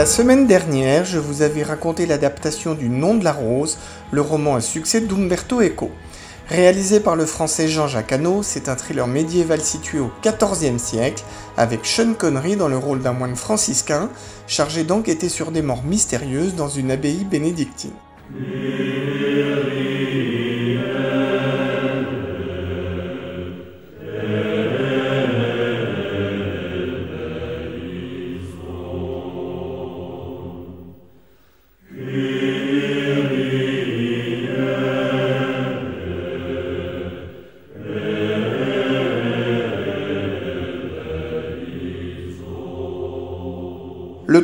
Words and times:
La 0.00 0.06
semaine 0.06 0.46
dernière, 0.46 1.04
je 1.04 1.18
vous 1.18 1.42
avais 1.42 1.62
raconté 1.62 2.06
l'adaptation 2.06 2.72
du 2.72 2.88
Nom 2.88 3.16
de 3.16 3.22
la 3.22 3.34
Rose, 3.34 3.76
le 4.12 4.22
roman 4.22 4.54
à 4.54 4.62
succès 4.62 5.02
d'Umberto 5.02 5.60
Eco. 5.60 5.90
Réalisé 6.48 7.00
par 7.00 7.16
le 7.16 7.26
français 7.26 7.68
Jean-Jacques 7.68 8.12
Hano, 8.12 8.42
c'est 8.42 8.70
un 8.70 8.76
thriller 8.76 9.06
médiéval 9.06 9.60
situé 9.60 9.98
au 9.98 10.10
XIVe 10.24 10.78
siècle, 10.78 11.22
avec 11.58 11.84
Sean 11.84 12.14
Connery 12.14 12.56
dans 12.56 12.68
le 12.68 12.78
rôle 12.78 13.02
d'un 13.02 13.12
moine 13.12 13.36
franciscain, 13.36 14.08
chargé 14.46 14.84
d'enquêter 14.84 15.28
sur 15.28 15.50
des 15.52 15.60
morts 15.60 15.84
mystérieuses 15.84 16.54
dans 16.54 16.70
une 16.70 16.92
abbaye 16.92 17.26
bénédictine. 17.30 17.92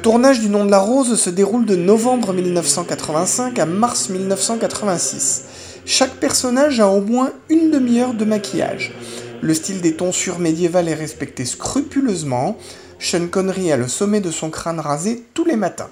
Tournage 0.07 0.39
du 0.39 0.49
Nom 0.49 0.65
de 0.65 0.71
la 0.71 0.79
Rose 0.79 1.21
se 1.21 1.31
déroule 1.31 1.67
de 1.67 1.75
novembre 1.75 2.33
1985 2.33 3.59
à 3.59 3.67
mars 3.67 4.09
1986. 4.09 5.43
Chaque 5.85 6.15
personnage 6.21 6.79
a 6.79 6.87
au 6.87 7.01
moins 7.01 7.33
une 7.49 7.73
demi-heure 7.73 8.15
de 8.15 8.25
maquillage. 8.25 8.95
Le 9.41 9.53
style 9.53 9.81
des 9.81 9.95
tonsures 9.95 10.39
médiévales 10.39 10.89
est 10.89 10.95
respecté 10.95 11.45
scrupuleusement. 11.45 12.57
Sean 13.01 13.27
Connery 13.27 13.73
a 13.73 13.77
le 13.77 13.89
sommet 13.89 14.21
de 14.21 14.31
son 14.31 14.49
crâne 14.49 14.79
rasé 14.79 15.25
tous 15.35 15.45
les 15.45 15.57
matins. 15.57 15.91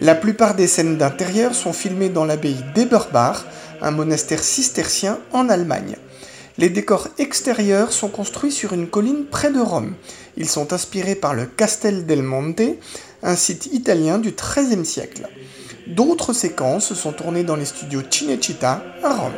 La 0.00 0.14
plupart 0.14 0.54
des 0.54 0.68
scènes 0.68 0.96
d'intérieur 0.96 1.56
sont 1.56 1.72
filmées 1.72 2.10
dans 2.10 2.26
l'abbaye 2.26 2.62
d'Eberbach, 2.76 3.44
un 3.82 3.90
monastère 3.90 4.44
cistercien 4.44 5.18
en 5.32 5.48
Allemagne. 5.48 5.96
Les 6.58 6.70
décors 6.70 7.08
extérieurs 7.18 7.92
sont 7.92 8.08
construits 8.08 8.52
sur 8.52 8.72
une 8.72 8.86
colline 8.86 9.26
près 9.30 9.52
de 9.52 9.58
Rome. 9.58 9.94
Ils 10.38 10.48
sont 10.48 10.72
inspirés 10.72 11.14
par 11.14 11.34
le 11.34 11.44
Castel 11.44 12.06
del 12.06 12.22
Monte, 12.22 12.62
un 13.26 13.34
site 13.34 13.66
italien 13.72 14.18
du 14.18 14.30
XIIIe 14.30 14.86
siècle. 14.86 15.28
D'autres 15.88 16.32
séquences 16.32 16.94
sont 16.94 17.12
tournées 17.12 17.42
dans 17.42 17.56
les 17.56 17.64
studios 17.64 18.02
Cinecittà 18.08 18.84
à 19.02 19.14
Rome. 19.14 19.32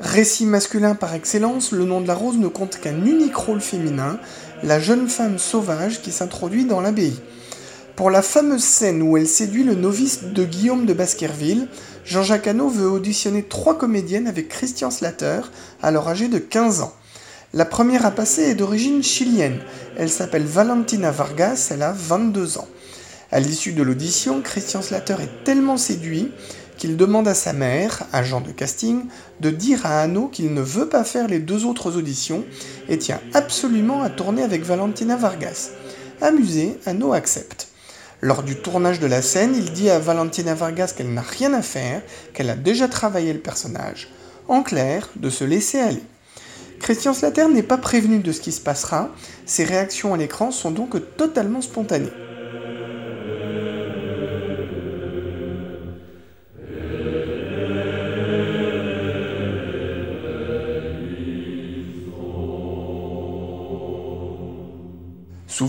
Récit 0.00 0.46
masculin 0.46 0.96
par 0.96 1.14
excellence, 1.14 1.70
le 1.70 1.84
nom 1.84 2.00
de 2.00 2.08
la 2.08 2.14
rose 2.14 2.38
ne 2.38 2.48
compte 2.48 2.80
qu'un 2.80 3.04
unique 3.04 3.36
rôle 3.36 3.60
féminin, 3.60 4.18
la 4.64 4.80
jeune 4.80 5.08
femme 5.08 5.38
sauvage 5.38 6.00
qui 6.00 6.10
s'introduit 6.10 6.64
dans 6.64 6.80
l'abbaye. 6.80 7.20
Pour 7.96 8.10
la 8.10 8.20
fameuse 8.20 8.62
scène 8.62 9.00
où 9.00 9.16
elle 9.16 9.26
séduit 9.26 9.64
le 9.64 9.74
novice 9.74 10.24
de 10.24 10.44
Guillaume 10.44 10.84
de 10.84 10.92
Baskerville, 10.92 11.66
Jean-Jacques 12.04 12.46
Hano 12.46 12.68
veut 12.68 12.90
auditionner 12.90 13.42
trois 13.42 13.78
comédiennes 13.78 14.26
avec 14.26 14.50
Christian 14.50 14.90
Slater, 14.90 15.40
alors 15.82 16.06
âgé 16.06 16.28
de 16.28 16.36
15 16.36 16.82
ans. 16.82 16.92
La 17.54 17.64
première 17.64 18.04
à 18.04 18.10
passer 18.10 18.42
est 18.42 18.54
d'origine 18.54 19.02
chilienne. 19.02 19.60
Elle 19.96 20.10
s'appelle 20.10 20.44
Valentina 20.44 21.10
Vargas, 21.10 21.68
elle 21.70 21.82
a 21.82 21.92
22 21.92 22.58
ans. 22.58 22.68
À 23.32 23.40
l'issue 23.40 23.72
de 23.72 23.82
l'audition, 23.82 24.42
Christian 24.42 24.82
Slater 24.82 25.16
est 25.22 25.44
tellement 25.44 25.78
séduit 25.78 26.30
qu'il 26.76 26.98
demande 26.98 27.26
à 27.26 27.34
sa 27.34 27.54
mère, 27.54 28.02
agent 28.12 28.42
de 28.42 28.50
casting, 28.50 29.04
de 29.40 29.48
dire 29.48 29.86
à 29.86 30.02
Hano 30.02 30.28
qu'il 30.28 30.52
ne 30.52 30.60
veut 30.60 30.90
pas 30.90 31.02
faire 31.02 31.28
les 31.28 31.38
deux 31.38 31.64
autres 31.64 31.96
auditions 31.96 32.44
et 32.90 32.98
tient 32.98 33.22
absolument 33.32 34.02
à 34.02 34.10
tourner 34.10 34.42
avec 34.42 34.64
Valentina 34.64 35.16
Vargas. 35.16 35.70
Amusé, 36.20 36.78
Hano 36.84 37.14
accepte. 37.14 37.65
Lors 38.22 38.42
du 38.42 38.56
tournage 38.56 38.98
de 38.98 39.06
la 39.06 39.20
scène, 39.20 39.54
il 39.54 39.72
dit 39.72 39.90
à 39.90 39.98
Valentina 39.98 40.54
Vargas 40.54 40.94
qu'elle 40.96 41.12
n'a 41.12 41.22
rien 41.22 41.52
à 41.52 41.62
faire, 41.62 42.02
qu'elle 42.32 42.48
a 42.48 42.56
déjà 42.56 42.88
travaillé 42.88 43.32
le 43.32 43.40
personnage. 43.40 44.08
En 44.48 44.62
clair, 44.62 45.10
de 45.16 45.28
se 45.28 45.44
laisser 45.44 45.80
aller. 45.80 46.02
Christian 46.80 47.14
Slater 47.14 47.48
n'est 47.48 47.62
pas 47.62 47.78
prévenu 47.78 48.20
de 48.20 48.32
ce 48.32 48.40
qui 48.40 48.52
se 48.52 48.60
passera, 48.60 49.10
ses 49.44 49.64
réactions 49.64 50.14
à 50.14 50.16
l'écran 50.16 50.50
sont 50.50 50.70
donc 50.70 50.96
totalement 51.16 51.60
spontanées. 51.60 52.12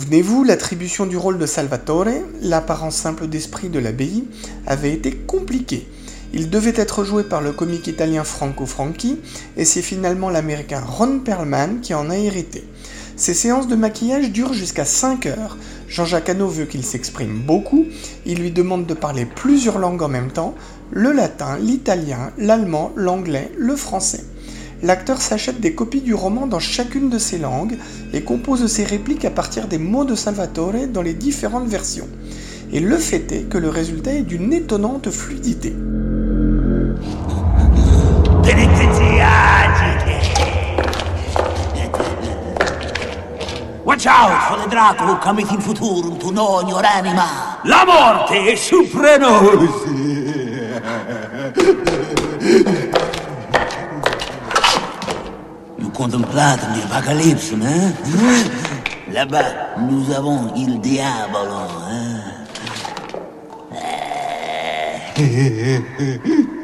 Souvenez-vous, 0.07 0.45
l'attribution 0.45 1.05
du 1.05 1.17
rôle 1.17 1.37
de 1.37 1.45
Salvatore, 1.45 2.07
l'apparence 2.41 2.95
simple 2.95 3.27
d'esprit 3.27 3.67
de 3.67 3.77
l'abbaye, 3.77 4.23
avait 4.65 4.93
été 4.93 5.11
compliquée. 5.11 5.85
Il 6.33 6.49
devait 6.49 6.81
être 6.81 7.03
joué 7.03 7.25
par 7.25 7.41
le 7.41 7.51
comique 7.51 7.87
italien 7.87 8.23
Franco 8.23 8.65
Franchi, 8.65 9.19
et 9.57 9.65
c'est 9.65 9.81
finalement 9.81 10.29
l'américain 10.29 10.79
Ron 10.79 11.19
Perlman 11.19 11.81
qui 11.81 11.93
en 11.93 12.09
a 12.09 12.15
hérité. 12.15 12.63
Ces 13.17 13.33
séances 13.33 13.67
de 13.67 13.75
maquillage 13.75 14.31
durent 14.31 14.53
jusqu'à 14.53 14.85
5 14.85 15.25
heures. 15.25 15.57
Jean-Jacques 15.89 16.29
Hano 16.29 16.47
veut 16.47 16.67
qu'il 16.67 16.85
s'exprime 16.85 17.41
beaucoup, 17.45 17.85
il 18.25 18.39
lui 18.39 18.51
demande 18.51 18.85
de 18.85 18.93
parler 18.93 19.25
plusieurs 19.25 19.77
langues 19.77 20.03
en 20.03 20.07
même 20.07 20.31
temps, 20.31 20.55
le 20.89 21.11
latin, 21.11 21.57
l'italien, 21.59 22.31
l'allemand, 22.37 22.93
l'anglais, 22.95 23.51
le 23.57 23.75
français 23.75 24.23
l'acteur 24.83 25.21
s'achète 25.21 25.59
des 25.59 25.73
copies 25.73 26.01
du 26.01 26.13
roman 26.13 26.47
dans 26.47 26.59
chacune 26.59 27.09
de 27.09 27.17
ces 27.17 27.37
langues 27.37 27.77
et 28.13 28.21
compose 28.21 28.65
ses 28.67 28.83
répliques 28.83 29.25
à 29.25 29.31
partir 29.31 29.67
des 29.67 29.77
mots 29.77 30.05
de 30.05 30.15
Salvatore 30.15 30.87
dans 30.93 31.01
les 31.01 31.13
différentes 31.13 31.67
versions. 31.67 32.07
Et 32.71 32.79
le 32.79 32.97
fait 32.97 33.31
est 33.31 33.49
que 33.49 33.57
le 33.57 33.69
résultat 33.69 34.13
est 34.13 34.23
d'une 34.23 34.53
étonnante 34.53 35.09
fluidité. 35.09 35.73
Watch 43.85 44.05
out 44.05 44.49
for 44.49 44.57
the 44.57 44.69
Dracula 44.69 45.17
coming 45.23 45.47
in 45.47 45.61
futurum 45.61 46.19
to 46.19 46.31
know 46.31 46.61
your 46.67 46.83
anima. 46.83 47.57
La 47.63 47.85
morte 47.85 48.51
è 48.51 48.55
suprenos! 48.55 50.06
L'apocalypse, 56.11 57.53
hein? 57.61 57.91
Là-bas, 59.11 59.77
nous 59.89 60.11
avons 60.13 60.53
il 60.55 60.79
diavolo, 60.79 61.67
hein? 61.89 62.19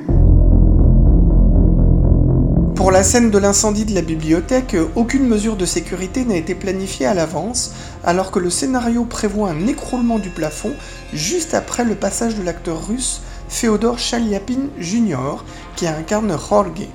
Pour 2.75 2.91
la 2.91 3.03
scène 3.03 3.31
de 3.31 3.38
l'incendie 3.38 3.85
de 3.85 3.95
la 3.95 4.01
bibliothèque, 4.01 4.75
aucune 4.95 5.25
mesure 5.27 5.56
de 5.56 5.65
sécurité 5.65 6.25
n'a 6.25 6.35
été 6.35 6.53
planifiée 6.53 7.06
à 7.06 7.13
l'avance, 7.13 7.73
alors 8.03 8.29
que 8.29 8.39
le 8.39 8.50
scénario 8.50 9.06
prévoit 9.06 9.51
un 9.51 9.67
écroulement 9.67 10.19
du 10.19 10.29
plafond 10.29 10.73
juste 11.13 11.53
après 11.53 11.85
le 11.85 11.95
passage 11.95 12.35
de 12.35 12.44
l'acteur 12.44 12.85
russe 12.88 13.21
Féodor 13.47 14.00
Chaliapin 14.00 14.67
Jr., 14.79 15.44
qui 15.75 15.88
incarne 15.88 16.38
Jorge. 16.38 16.88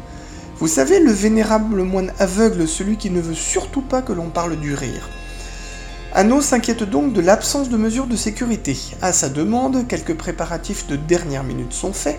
Vous 0.60 0.66
savez, 0.66 0.98
le 0.98 1.12
vénérable 1.12 1.82
moine 1.84 2.12
aveugle, 2.18 2.66
celui 2.66 2.96
qui 2.96 3.10
ne 3.10 3.20
veut 3.20 3.34
surtout 3.34 3.80
pas 3.80 4.02
que 4.02 4.12
l'on 4.12 4.28
parle 4.28 4.56
du 4.56 4.74
rire. 4.74 5.08
Anno 6.12 6.40
s'inquiète 6.40 6.82
donc 6.82 7.12
de 7.12 7.20
l'absence 7.20 7.68
de 7.68 7.76
mesures 7.76 8.08
de 8.08 8.16
sécurité. 8.16 8.76
À 9.00 9.12
sa 9.12 9.28
demande, 9.28 9.86
quelques 9.86 10.16
préparatifs 10.16 10.88
de 10.88 10.96
dernière 10.96 11.44
minute 11.44 11.72
sont 11.72 11.92
faits. 11.92 12.18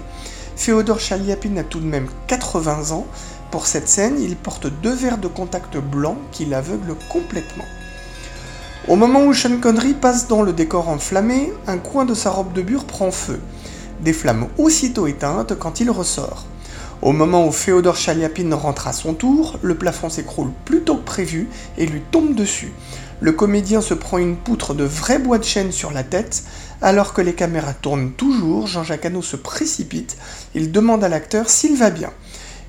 Féodor 0.55 1.01
Chaliapin 1.01 1.57
a 1.57 1.63
tout 1.63 1.81
de 1.81 1.85
même 1.85 2.07
80 2.27 2.91
ans. 2.91 3.07
Pour 3.51 3.67
cette 3.67 3.89
scène, 3.89 4.21
il 4.21 4.37
porte 4.37 4.67
deux 4.67 4.93
verres 4.93 5.17
de 5.17 5.27
contact 5.27 5.75
blancs 5.77 6.17
qui 6.31 6.45
l'aveuglent 6.45 6.95
complètement. 7.09 7.65
Au 8.87 8.95
moment 8.95 9.25
où 9.25 9.33
Sean 9.33 9.57
Connery 9.59 9.95
passe 9.95 10.29
dans 10.29 10.43
le 10.43 10.53
décor 10.53 10.87
enflammé, 10.87 11.51
un 11.67 11.77
coin 11.77 12.05
de 12.05 12.13
sa 12.13 12.29
robe 12.29 12.53
de 12.53 12.61
bure 12.61 12.85
prend 12.85 13.11
feu. 13.11 13.41
Des 13.99 14.13
flammes 14.13 14.47
aussitôt 14.57 15.07
éteintes 15.07 15.59
quand 15.59 15.81
il 15.81 15.91
ressort. 15.91 16.45
Au 17.01 17.13
moment 17.13 17.47
où 17.47 17.51
Féodor 17.53 17.95
Chaliapin 17.95 18.53
rentre 18.53 18.89
à 18.89 18.93
son 18.93 19.13
tour, 19.13 19.57
le 19.61 19.75
plafond 19.75 20.09
s'écroule 20.09 20.51
plus 20.65 20.81
tôt 20.81 20.97
que 20.97 21.05
prévu 21.05 21.47
et 21.77 21.85
lui 21.85 22.01
tombe 22.11 22.35
dessus. 22.35 22.73
Le 23.21 23.31
comédien 23.31 23.79
se 23.79 23.93
prend 23.93 24.17
une 24.17 24.35
poutre 24.35 24.73
de 24.73 24.83
vrai 24.83 25.17
bois 25.17 25.37
de 25.37 25.45
chêne 25.45 25.71
sur 25.71 25.91
la 25.91 26.03
tête. 26.03 26.43
Alors 26.81 27.13
que 27.13 27.21
les 27.21 27.33
caméras 27.33 27.73
tournent 27.73 28.11
toujours, 28.11 28.67
Jean-Jacques 28.67 29.07
se 29.21 29.37
précipite. 29.37 30.17
Il 30.55 30.73
demande 30.73 31.01
à 31.03 31.09
l'acteur 31.09 31.49
s'il 31.49 31.77
va 31.77 31.89
bien. 31.89 32.11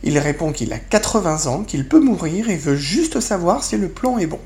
Il 0.04 0.16
répond 0.16 0.52
qu'il 0.52 0.72
a 0.72 0.78
80 0.78 1.46
ans, 1.46 1.64
qu'il 1.64 1.88
peut 1.88 2.00
mourir 2.00 2.50
et 2.50 2.56
veut 2.56 2.76
juste 2.76 3.18
savoir 3.18 3.64
si 3.64 3.76
le 3.76 3.88
plan 3.88 4.16
est 4.18 4.26
bon. 4.26 4.40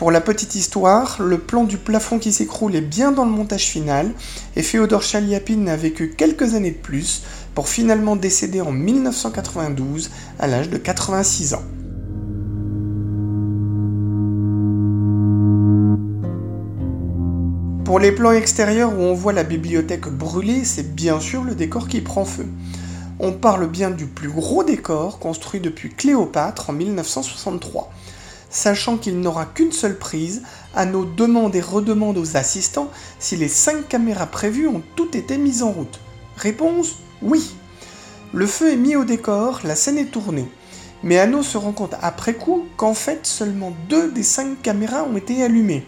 Pour 0.00 0.10
la 0.10 0.22
petite 0.22 0.54
histoire, 0.54 1.20
le 1.20 1.36
plan 1.36 1.64
du 1.64 1.76
plafond 1.76 2.18
qui 2.18 2.32
s'écroule 2.32 2.74
est 2.74 2.80
bien 2.80 3.12
dans 3.12 3.26
le 3.26 3.30
montage 3.30 3.66
final, 3.66 4.10
et 4.56 4.62
Féodor 4.62 5.02
Chaliapin 5.02 5.66
a 5.66 5.76
vécu 5.76 6.14
quelques 6.16 6.54
années 6.54 6.70
de 6.70 6.78
plus 6.78 7.20
pour 7.54 7.68
finalement 7.68 8.16
décéder 8.16 8.62
en 8.62 8.72
1992 8.72 10.10
à 10.38 10.46
l'âge 10.46 10.70
de 10.70 10.78
86 10.78 11.52
ans. 11.52 11.62
Pour 17.84 17.98
les 17.98 18.12
plans 18.12 18.32
extérieurs 18.32 18.94
où 18.94 19.02
on 19.02 19.12
voit 19.12 19.34
la 19.34 19.44
bibliothèque 19.44 20.08
brûler, 20.08 20.64
c'est 20.64 20.94
bien 20.94 21.20
sûr 21.20 21.44
le 21.44 21.54
décor 21.54 21.88
qui 21.88 22.00
prend 22.00 22.24
feu. 22.24 22.46
On 23.18 23.32
parle 23.32 23.68
bien 23.68 23.90
du 23.90 24.06
plus 24.06 24.30
gros 24.30 24.64
décor 24.64 25.18
construit 25.18 25.60
depuis 25.60 25.90
Cléopâtre 25.90 26.70
en 26.70 26.72
1963. 26.72 27.92
Sachant 28.50 28.96
qu'il 28.96 29.20
n'aura 29.20 29.46
qu'une 29.46 29.70
seule 29.70 29.96
prise, 29.96 30.42
Anno 30.74 31.04
demande 31.04 31.54
et 31.54 31.60
redemande 31.60 32.18
aux 32.18 32.36
assistants 32.36 32.90
si 33.20 33.36
les 33.36 33.48
5 33.48 33.88
caméras 33.88 34.26
prévues 34.26 34.66
ont 34.66 34.82
toutes 34.96 35.14
été 35.14 35.38
mises 35.38 35.62
en 35.62 35.70
route. 35.70 36.00
Réponse 36.36 36.96
oui. 37.22 37.54
Le 38.32 38.46
feu 38.46 38.72
est 38.72 38.76
mis 38.76 38.96
au 38.96 39.04
décor, 39.04 39.60
la 39.64 39.76
scène 39.76 39.98
est 39.98 40.10
tournée. 40.10 40.48
Mais 41.02 41.18
Anno 41.18 41.42
se 41.42 41.56
rend 41.56 41.72
compte 41.72 41.94
après 42.02 42.34
coup 42.34 42.66
qu'en 42.76 42.94
fait 42.94 43.26
seulement 43.26 43.72
deux 43.88 44.10
des 44.10 44.22
cinq 44.22 44.60
caméras 44.62 45.04
ont 45.04 45.16
été 45.16 45.42
allumées. 45.42 45.86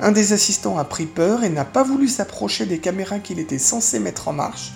Un 0.00 0.12
des 0.12 0.32
assistants 0.32 0.78
a 0.78 0.84
pris 0.84 1.06
peur 1.06 1.44
et 1.44 1.48
n'a 1.48 1.64
pas 1.64 1.82
voulu 1.82 2.08
s'approcher 2.08 2.66
des 2.66 2.78
caméras 2.78 3.18
qu'il 3.18 3.38
était 3.38 3.58
censé 3.58 3.98
mettre 3.98 4.28
en 4.28 4.32
marche. 4.32 4.72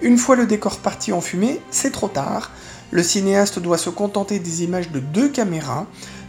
Une 0.00 0.18
fois 0.18 0.36
le 0.36 0.46
décor 0.46 0.78
parti 0.78 1.12
en 1.12 1.20
fumée, 1.20 1.60
c'est 1.70 1.90
trop 1.90 2.08
tard. 2.08 2.52
Le 2.90 3.02
cinéaste 3.02 3.58
doit 3.58 3.78
se 3.78 3.90
contenter 3.90 4.38
des 4.38 4.62
images 4.62 4.90
de 4.90 5.00
deux 5.00 5.28
caméras. 5.28 5.86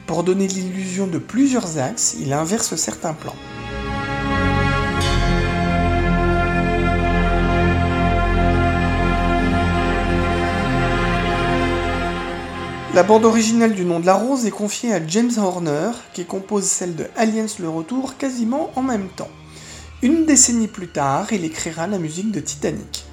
Pour 0.09 0.23
donner 0.23 0.47
l'illusion 0.47 1.05
de 1.05 1.19
plusieurs 1.19 1.77
axes, 1.77 2.15
il 2.19 2.33
inverse 2.33 2.75
certains 2.75 3.13
plans. 3.13 3.35
La 12.95 13.03
bande 13.03 13.23
originale 13.23 13.75
du 13.75 13.85
nom 13.85 13.99
de 13.99 14.07
la 14.07 14.15
rose 14.15 14.47
est 14.47 14.49
confiée 14.49 14.91
à 14.95 15.05
James 15.05 15.29
Horner, 15.37 15.91
qui 16.15 16.25
compose 16.25 16.63
celle 16.63 16.95
de 16.95 17.05
Aliens 17.15 17.45
le 17.59 17.69
Retour 17.69 18.17
quasiment 18.17 18.71
en 18.75 18.81
même 18.81 19.09
temps. 19.15 19.29
Une 20.01 20.25
décennie 20.25 20.67
plus 20.67 20.87
tard, 20.87 21.31
il 21.31 21.45
écrira 21.45 21.85
la 21.85 21.99
musique 21.99 22.31
de 22.31 22.39
Titanic. 22.39 23.05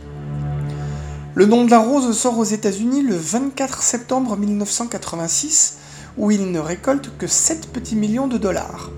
Le 1.35 1.45
nom 1.45 1.67
de 1.67 1.71
la 1.71 1.79
rose 1.79 2.17
sort 2.17 2.39
aux 2.39 2.45
États-Unis 2.45 3.03
le 3.03 3.17
24 3.17 3.83
septembre 3.83 4.39
1986, 4.39 5.77
où 6.17 6.31
il 6.31 6.51
ne 6.51 6.59
récolte 6.59 7.11
que 7.19 7.27
7 7.27 7.69
petits 7.73 7.97
millions 7.97 8.27
de 8.27 8.39
dollars. 8.39 8.91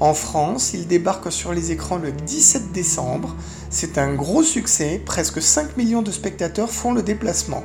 En 0.00 0.14
France, 0.14 0.72
il 0.74 0.88
débarque 0.88 1.30
sur 1.30 1.52
les 1.52 1.70
écrans 1.70 1.98
le 1.98 2.12
17 2.12 2.72
décembre. 2.72 3.36
C'est 3.70 3.98
un 3.98 4.14
gros 4.14 4.42
succès, 4.42 5.00
presque 5.04 5.40
5 5.40 5.76
millions 5.76 6.02
de 6.02 6.10
spectateurs 6.10 6.70
font 6.70 6.92
le 6.92 7.02
déplacement. 7.02 7.62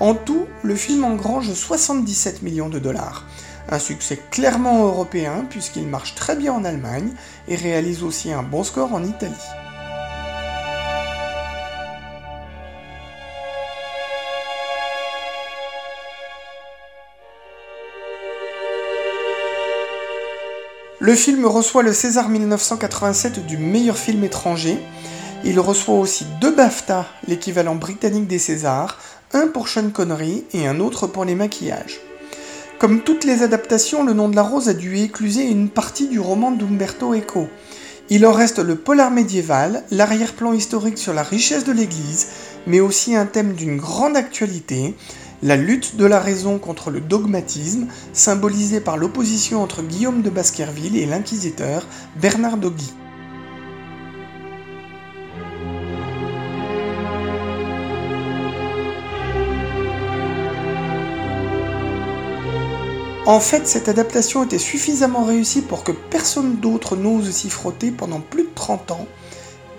En 0.00 0.14
tout, 0.14 0.46
le 0.62 0.74
film 0.74 1.04
engrange 1.04 1.52
77 1.52 2.42
millions 2.42 2.68
de 2.68 2.78
dollars. 2.78 3.26
Un 3.70 3.78
succès 3.78 4.18
clairement 4.30 4.84
européen 4.86 5.46
puisqu'il 5.48 5.86
marche 5.86 6.14
très 6.14 6.36
bien 6.36 6.52
en 6.52 6.64
Allemagne 6.64 7.10
et 7.48 7.56
réalise 7.56 8.02
aussi 8.02 8.32
un 8.32 8.42
bon 8.42 8.64
score 8.64 8.94
en 8.94 9.04
Italie. 9.04 9.34
Le 21.08 21.14
film 21.14 21.46
reçoit 21.46 21.82
le 21.82 21.94
César 21.94 22.28
1987 22.28 23.46
du 23.46 23.56
meilleur 23.56 23.96
film 23.96 24.24
étranger. 24.24 24.78
Il 25.42 25.58
reçoit 25.58 25.94
aussi 25.94 26.26
deux 26.38 26.54
BAFTA, 26.54 27.06
l'équivalent 27.26 27.76
britannique 27.76 28.26
des 28.26 28.38
Césars, 28.38 28.98
un 29.32 29.46
pour 29.46 29.70
Sean 29.70 29.88
Connery 29.88 30.44
et 30.52 30.66
un 30.66 30.80
autre 30.80 31.06
pour 31.06 31.24
les 31.24 31.34
maquillages. 31.34 31.98
Comme 32.78 33.00
toutes 33.00 33.24
les 33.24 33.42
adaptations, 33.42 34.04
Le 34.04 34.12
nom 34.12 34.28
de 34.28 34.36
la 34.36 34.42
rose 34.42 34.68
a 34.68 34.74
dû 34.74 34.98
écluser 34.98 35.44
une 35.44 35.70
partie 35.70 36.08
du 36.08 36.20
roman 36.20 36.50
d'Umberto 36.50 37.14
Eco. 37.14 37.48
Il 38.10 38.26
en 38.26 38.32
reste 38.32 38.58
le 38.58 38.74
polar 38.74 39.10
médiéval, 39.10 39.84
l'arrière-plan 39.90 40.52
historique 40.52 40.98
sur 40.98 41.14
la 41.14 41.22
richesse 41.22 41.64
de 41.64 41.72
l'Église, 41.72 42.26
mais 42.66 42.80
aussi 42.80 43.16
un 43.16 43.24
thème 43.24 43.54
d'une 43.54 43.78
grande 43.78 44.18
actualité, 44.18 44.94
la 45.42 45.56
lutte 45.56 45.96
de 45.96 46.04
la 46.04 46.20
raison 46.20 46.58
contre 46.58 46.90
le 46.90 47.00
dogmatisme, 47.00 47.86
symbolisé 48.12 48.80
par 48.80 48.96
l'opposition 48.96 49.62
entre 49.62 49.82
Guillaume 49.82 50.22
de 50.22 50.30
Baskerville 50.30 50.96
et 50.96 51.06
l'inquisiteur 51.06 51.86
Bernard 52.16 52.56
Dogui. 52.56 52.92
En 63.28 63.40
fait, 63.40 63.68
cette 63.68 63.90
adaptation 63.90 64.42
était 64.44 64.58
suffisamment 64.58 65.22
réussie 65.22 65.60
pour 65.60 65.84
que 65.84 65.92
personne 65.92 66.56
d'autre 66.56 66.96
n'ose 66.96 67.30
s'y 67.30 67.50
frotter 67.50 67.90
pendant 67.90 68.20
plus 68.20 68.44
de 68.44 68.54
30 68.54 68.90
ans. 68.92 69.06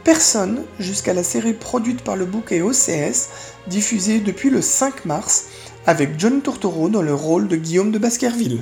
Personne 0.04 0.63
jusqu'à 0.80 1.13
la 1.13 1.24
série 1.24 1.54
produite 1.54 2.01
par 2.01 2.16
le 2.16 2.25
bouquet 2.25 2.62
OCS, 2.62 3.30
diffusée 3.68 4.19
depuis 4.19 4.50
le 4.50 4.62
5 4.62 5.06
mars, 5.06 5.48
avec 5.86 6.19
John 6.19 6.42
Turturro 6.42 6.90
dans 6.90 7.01
le 7.01 7.13
rôle 7.13 7.48
de 7.48 7.56
Guillaume 7.56 7.92
de 7.92 8.00
Baskerville. 8.00 8.62